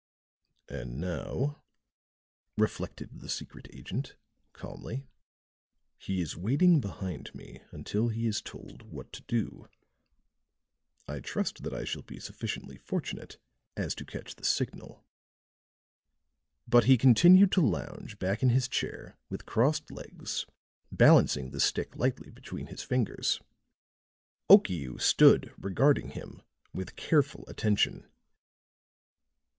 [0.67, 1.61] "And now,"
[2.57, 4.15] reflected the secret agent,
[4.51, 5.05] calmly,
[5.99, 9.67] "he is waiting behind me until he is told what to do.
[11.07, 13.37] I trust that I shall be sufficiently fortunate
[13.77, 15.05] as to catch the signal."
[16.67, 20.47] But he continued to lounge back in his chair with crossed legs,
[20.91, 23.39] balancing the stick lightly between his fingers.
[24.49, 26.41] Okiu stood regarding him
[26.73, 28.07] with careful attention.